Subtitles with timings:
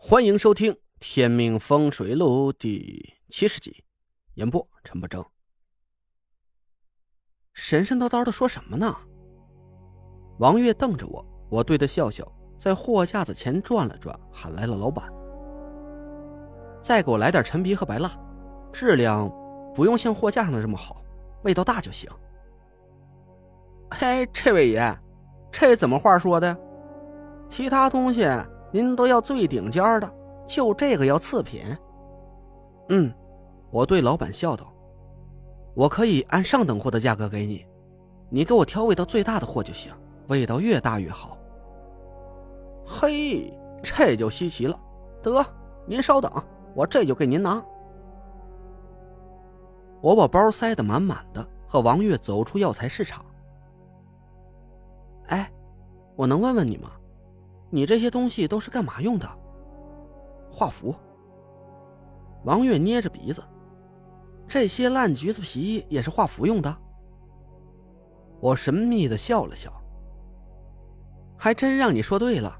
[0.00, 3.82] 欢迎收听《天命风水录》第七十集，
[4.34, 5.24] 演播陈不争。
[7.52, 8.96] 神神叨叨的说什么呢？
[10.38, 12.24] 王月瞪着我，我对他笑笑，
[12.56, 15.12] 在货架子前转了转，喊来了老板
[16.80, 18.16] ：“再给我来点陈皮和白蜡，
[18.72, 19.28] 质量
[19.74, 21.02] 不用像货架上的这么好，
[21.42, 22.08] 味道大就行。”
[23.90, 24.96] 嘿，这位爷，
[25.50, 26.56] 这怎么话说的？
[27.48, 28.24] 其他东西。
[28.70, 30.12] 您都要最顶尖的，
[30.46, 31.62] 就这个要次品。
[32.88, 33.12] 嗯，
[33.70, 34.72] 我对老板笑道
[35.74, 37.66] ：“我可以按上等货的价格给你，
[38.30, 39.92] 你给我挑味道最大的货就行，
[40.28, 41.36] 味道越大越好。”
[42.86, 43.52] 嘿，
[43.82, 44.78] 这就稀奇了。
[45.22, 45.44] 得，
[45.86, 46.32] 您稍等，
[46.74, 47.62] 我这就给您拿。
[50.00, 53.24] 我把包塞得满满的，和王月走出药材市场。
[55.26, 55.50] 哎，
[56.16, 56.92] 我能问问你吗？
[57.70, 59.28] 你这些东西都是干嘛用的？
[60.50, 60.94] 画符。
[62.44, 63.42] 王月捏着鼻子，
[64.46, 66.74] 这些烂橘子皮也是画符用的。
[68.40, 69.72] 我神秘的笑了笑，
[71.36, 72.56] 还真让你说对了，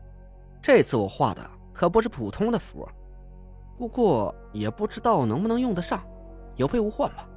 [0.61, 1.41] 这次我画的
[1.72, 2.87] 可不是普通的符，
[3.77, 6.03] 不过也不知道能不能用得上，
[6.56, 7.28] 有备无患吧。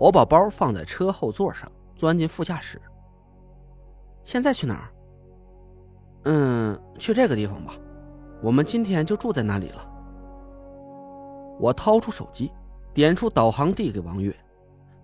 [0.00, 2.80] 我把包放在车后座上，钻进副驾驶。
[4.24, 4.93] 现在去哪儿？
[6.24, 7.74] 嗯，去这个地方吧，
[8.42, 9.86] 我们今天就住在那里了。
[11.60, 12.50] 我掏出手机，
[12.92, 14.34] 点出导航递给王月，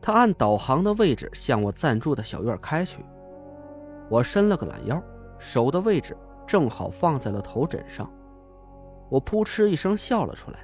[0.00, 3.04] 他按导航的位置向我暂住的小院开去。
[4.08, 5.00] 我伸了个懒腰，
[5.38, 8.10] 手的位置正好放在了头枕上，
[9.08, 10.58] 我扑哧一声笑了出来。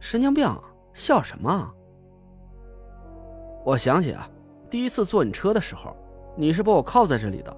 [0.00, 0.46] 神经病，
[0.92, 1.72] 笑什么？
[3.64, 4.28] 我想起啊，
[4.68, 5.96] 第一次坐你车的时候，
[6.36, 7.56] 你是把我靠在这里的。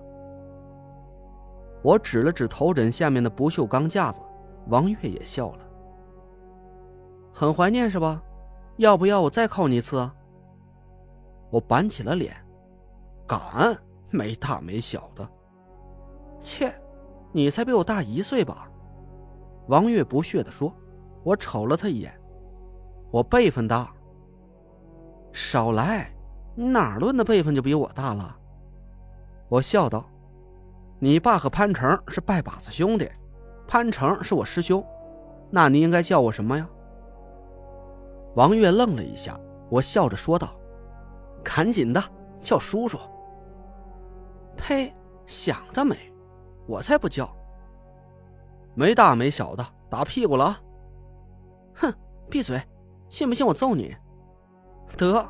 [1.83, 4.21] 我指了指头枕下面的不锈钢架子，
[4.69, 5.59] 王月也笑了。
[7.33, 8.23] 很怀念是吧？
[8.77, 10.15] 要不要我再靠你一次啊？
[11.51, 12.35] 我板起了脸，
[13.27, 13.77] 敢？
[14.11, 15.29] 没大没小的。
[16.41, 16.75] 切，
[17.33, 18.69] 你才比我大一岁吧？
[19.69, 20.75] 王月不屑地说。
[21.23, 22.19] 我瞅了他一眼，
[23.11, 23.93] 我辈分大。
[25.33, 26.11] 少来，
[26.57, 28.35] 哪论的辈分就比我大了？
[29.51, 30.09] 我笑道。
[31.03, 33.11] 你爸和潘成是拜把子兄弟，
[33.67, 34.85] 潘成是我师兄，
[35.49, 36.69] 那你应该叫我什么呀？
[38.37, 39.35] 王月愣了一下，
[39.71, 40.55] 我笑着说道
[41.43, 42.03] ：“赶紧的，
[42.39, 42.99] 叫叔叔。”
[44.59, 44.95] 呸，
[45.25, 45.97] 想得美，
[46.67, 47.35] 我才不叫。
[48.75, 50.55] 没大没小的，打屁股了？
[51.77, 51.91] 哼，
[52.29, 52.63] 闭嘴，
[53.09, 53.97] 信不信我揍你？
[54.99, 55.27] 得，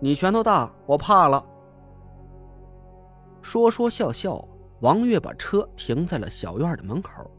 [0.00, 1.42] 你拳头大，我怕了。
[3.40, 4.46] 说说笑笑。
[4.84, 7.30] 王月把车停在了小院的门口，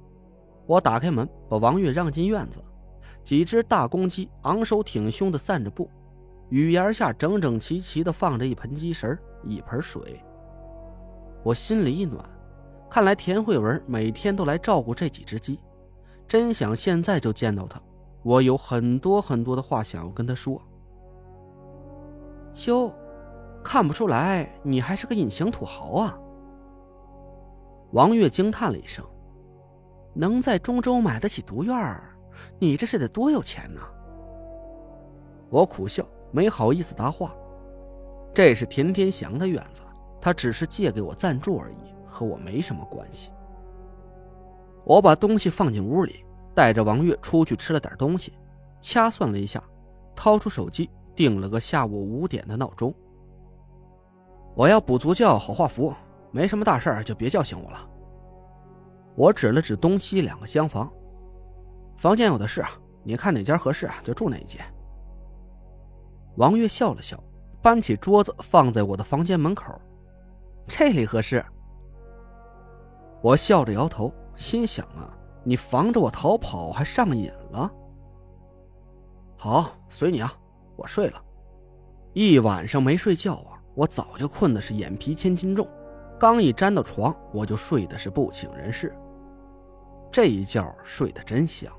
[0.65, 2.59] 我打开门，把王月让进院子。
[3.23, 5.87] 几只大公鸡昂首挺胸的散着步，
[6.49, 10.19] 雨檐下整整齐齐的放着一盆鸡食一盆水。
[11.43, 12.27] 我心里一暖，
[12.89, 15.59] 看来田慧文每天都来照顾这几只鸡，
[16.27, 17.79] 真想现在就见到他。
[18.23, 20.59] 我有很多很多的话想要跟他说。
[22.53, 22.91] 修，
[23.63, 26.19] 看不出来你还是个隐形土豪啊！
[27.95, 29.05] 王月惊叹了一声
[30.13, 32.13] ：“能在中州买得起独院儿
[32.59, 33.79] 你这是得多有钱呢？”
[35.49, 37.33] 我苦笑，没好意思搭话。
[38.33, 39.81] 这是田天祥的院子，
[40.19, 43.31] 他只是借给我暂住而已，和我没什么关系。
[44.83, 48.33] 我把东西放进屋里，带着王月出去吃了点东西，
[48.81, 49.63] 掐算了一下，
[50.13, 52.93] 掏出手机定了个下午五点的闹钟。
[54.53, 55.93] 我要补足觉，好画符。
[56.35, 57.89] 没什么大事儿，就别叫醒我了。
[59.15, 60.91] 我指了指东西两个厢房，
[61.95, 62.71] 房间有的是啊，
[63.03, 64.61] 你看哪间合适就住哪一间。
[66.35, 67.17] 王月笑了笑，
[67.61, 69.79] 搬起桌子放在我的房间门口，
[70.67, 71.41] 这里合适。
[73.21, 77.71] 我笑着摇头，心想啊，你防着我逃跑还上瘾了。
[79.37, 80.33] 好，随你啊，
[80.75, 81.23] 我睡了，
[82.11, 85.65] 一晚上没睡觉啊，我早就困的是眼皮千斤重。
[86.19, 88.95] 刚一沾到床，我就睡的是不省人事。
[90.11, 91.71] 这一觉睡得真香。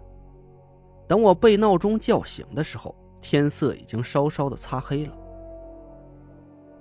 [1.08, 5.12] 等我被闹钟叫醒的时候，天色已经稍稍的擦黑了。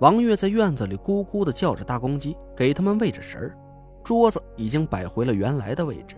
[0.00, 3.58] 王月在院子里咕咕的叫着大公鸡，给他们喂着食儿。
[4.04, 6.16] 桌子已经摆回了原来的位置。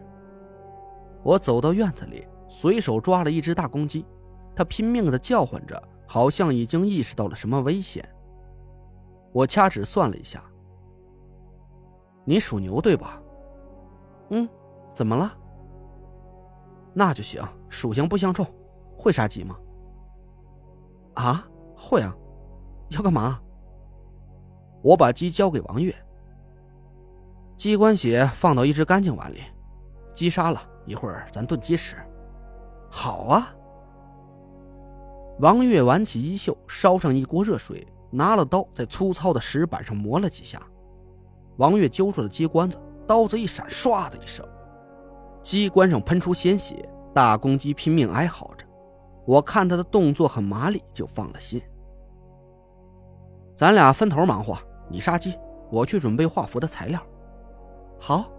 [1.23, 4.05] 我走到院子里，随手抓了一只大公鸡，
[4.57, 8.07] 它拼命的叫唤着，好像已经意识到了什么危险。
[9.33, 10.43] 我掐指算了一下。
[12.29, 13.19] 你属牛对吧？
[14.29, 14.47] 嗯，
[14.93, 15.35] 怎么了？
[16.93, 18.47] 那就行，属相不相冲，
[18.99, 19.57] 会杀鸡吗？
[21.15, 22.15] 啊，会啊，
[22.91, 23.41] 要干嘛？
[24.83, 25.95] 我把鸡交给王月，
[27.57, 29.41] 鸡冠血放到一只干净碗里，
[30.13, 31.97] 鸡杀了一会儿，咱炖鸡吃。
[32.91, 33.49] 好啊。
[35.41, 40.61] 王月挽起衣袖，烧上一锅热水，拿了刀在粗糙的石板上磨了几下。
[41.59, 44.47] 王月揪住了鸡冠子，刀子一闪，唰的一声，
[45.43, 46.89] 鸡冠上喷出鲜血。
[47.13, 48.65] 大公鸡拼命哀嚎着，
[49.27, 51.61] 我看他的动作很麻利，就放了心。
[53.57, 54.57] 咱俩分头忙活，
[54.89, 55.37] 你杀鸡，
[55.69, 57.01] 我去准备画符的材料。
[57.99, 58.31] 好。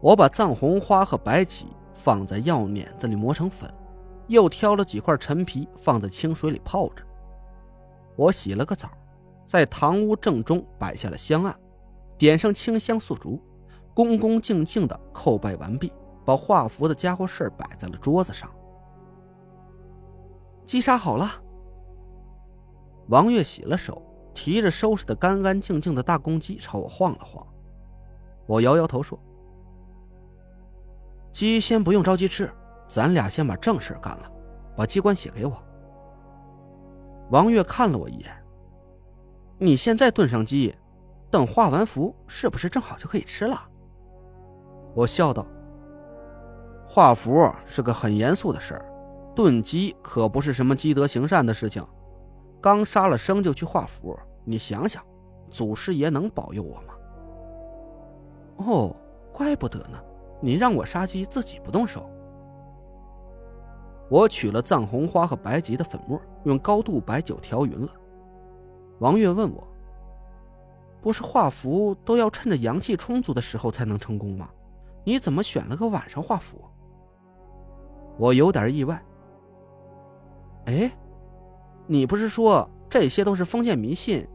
[0.00, 3.68] 我把藏红花和白芨放在药碾子里磨成粉。
[4.28, 7.04] 又挑了几块陈皮放在清水里泡着。
[8.14, 8.88] 我洗了个澡，
[9.50, 11.52] 在堂屋正中摆下了香案，
[12.16, 13.42] 点上清香素烛，
[13.92, 15.92] 恭恭敬敬的叩拜完毕，
[16.24, 18.48] 把画符的家伙事摆在了桌子上。
[20.64, 21.28] 鸡杀好了。
[23.08, 24.00] 王月洗了手，
[24.32, 27.44] 提着收拾的干干净净的大公鸡朝我晃了晃。
[28.46, 29.18] 我摇摇头说
[31.32, 32.48] ：“鸡先不用着急吃。”
[32.86, 34.30] 咱俩先把正事干了，
[34.76, 35.60] 把机关写给我。
[37.32, 38.39] 王月看了我一眼。
[39.62, 40.74] 你现在炖上鸡，
[41.30, 43.60] 等画完符，是不是正好就可以吃了？
[44.94, 45.46] 我笑道
[46.88, 48.84] ：“画符是个很严肃的事儿，
[49.36, 51.86] 炖鸡可不是什么积德行善的事情。
[52.58, 55.04] 刚杀了生就去画符，你想想，
[55.50, 56.94] 祖师爷能保佑我吗？”
[58.66, 58.96] 哦，
[59.30, 60.02] 怪不得呢，
[60.40, 62.08] 你让我杀鸡，自己不动手。
[64.08, 67.90] 我取了藏红花和白芨的粉末，用高度白酒调匀了。
[69.00, 69.66] 王月问我
[71.02, 74.48] ：“不是画符都要趁着阳气充足的时候才能成功吗？
[75.04, 76.58] 你怎么选了个晚上画符？”
[78.16, 79.02] 我有点意外。
[80.66, 80.90] 哎，
[81.86, 84.26] 你不是说这些都是封建迷信？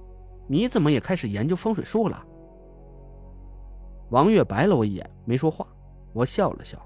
[0.48, 2.24] 你怎么也开始研究风水术了？
[4.10, 5.66] 王月白了我一眼，没说话。
[6.14, 6.78] 我笑了笑。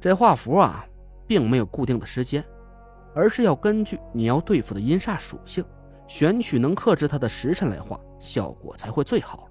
[0.00, 0.84] 这画符啊。
[1.24, 2.44] 并没有固定的时间，
[3.14, 5.64] 而是要根据你要对付的阴煞属性，
[6.12, 9.48] 选取能克制它的时辰来画，效果才会最好。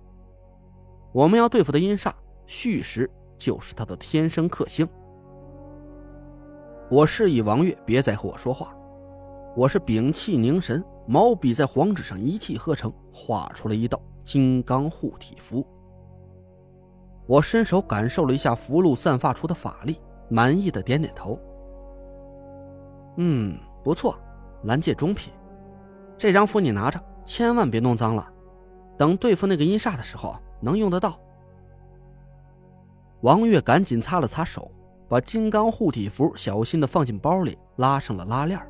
[1.12, 2.12] 我们要对付的阴煞
[2.46, 4.88] 戌时，就是它的天生克星。
[6.88, 8.76] 我示意王月别再和我说话，
[9.58, 15.66] 我是屏气凝神，毛笔在黄纸上一气呵成，画出了一道金刚护体符。
[17.26, 20.00] 我伸手感受了一下符箓散发出的法力，
[20.30, 21.40] 满意的点点头。
[23.18, 24.16] 嗯，不错，
[24.66, 25.34] 蓝界中品。
[26.22, 28.32] 这张符你拿着，千万别弄脏了。
[28.96, 31.20] 等对付那个阴煞的时候，能用得到。
[33.22, 34.72] 王月赶紧擦了擦手，
[35.10, 38.62] 把金刚护体符小心的放进包里，拉上了拉链。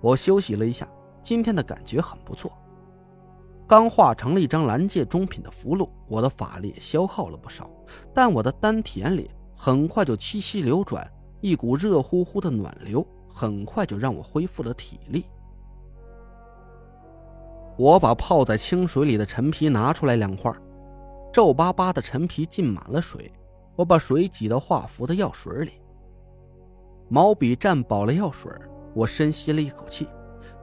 [0.00, 0.86] 我休息了一下，
[1.20, 2.52] 今天的感觉很不错。
[3.66, 7.68] 刚化成了一张蓝界中品的符箓，我的法力消耗了不少，
[8.14, 11.04] 但我的丹田里很快就气息流转，
[11.40, 13.04] 一股热乎乎的暖流。
[13.28, 15.26] 很快就让我恢复了体力。
[17.76, 20.52] 我把泡在清水里的陈皮拿出来两块，
[21.32, 23.30] 皱巴巴的陈皮浸满了水。
[23.74, 25.72] 我把水挤到画符的药水里，
[27.08, 28.48] 毛笔蘸饱了药水，
[28.94, 30.06] 我深吸了一口气，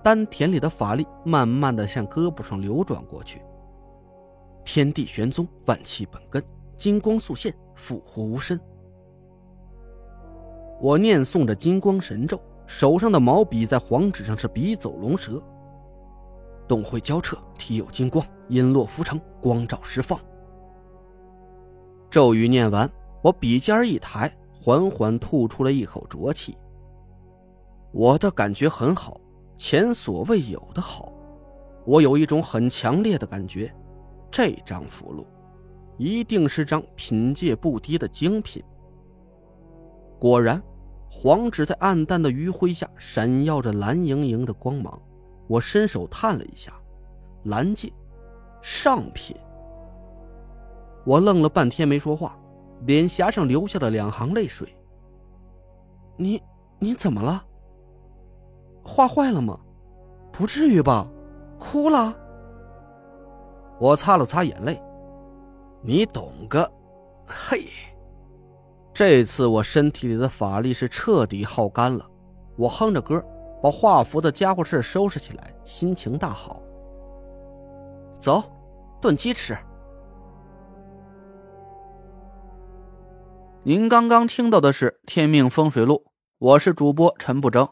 [0.01, 3.41] 丹田里的法力慢慢的向胳膊上流转过去。
[4.63, 6.41] 天地玄宗，万气本根，
[6.77, 8.58] 金光素现，复活无身。
[10.80, 12.39] 我念诵着金光神咒。
[12.68, 15.44] 手上的毛笔在黄纸上是笔走龙蛇，
[16.72, 20.18] 洞会交彻，体有金光，阴落浮成，光照释放。
[22.10, 22.90] 咒语念完，
[23.22, 26.58] 我笔尖一抬，缓缓吐出了一口浊气。
[27.92, 29.20] 我的感觉很好，
[29.58, 31.12] 前所未有的好。
[31.86, 33.70] 我有一种很强烈的感觉，
[34.32, 35.25] 这张符箓
[35.98, 38.63] 一定是张品阶不低的精品。
[40.18, 40.63] 果然。
[41.13, 44.98] 黄纸在暗淡的余晖下闪耀着蓝莹莹的光芒，
[45.51, 46.72] 我伸手探了一下，
[47.43, 47.91] 蓝戒，
[48.62, 49.36] 上品。
[51.05, 52.39] 我愣了半天没说话，
[52.86, 54.74] 脸颊上流下了两行泪水。
[56.15, 56.41] 你
[56.79, 57.43] 你怎么了？
[58.81, 59.60] 画坏了吗？
[60.31, 61.05] 不至于吧？
[61.60, 62.15] 哭了？
[63.77, 64.81] 我擦了擦眼泪，
[65.81, 66.72] 你懂个，
[67.27, 67.65] 嘿。
[68.93, 72.10] 这次我身体里的法力是彻底耗干了，
[72.55, 73.22] 我哼着歌，
[73.62, 76.62] 把画符的家伙事收拾起来，心情大好。
[78.20, 78.44] 走，
[79.00, 79.56] 炖鸡吃。
[83.63, 86.08] 您刚刚听到的是天命风水录，
[86.39, 87.70] 我是主播陈不争，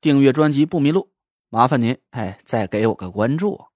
[0.00, 1.10] 订阅专辑不迷路，
[1.48, 3.69] 麻烦您哎，再给我个关注。